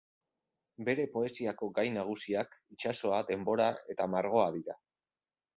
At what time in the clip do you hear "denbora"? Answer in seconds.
3.31-3.71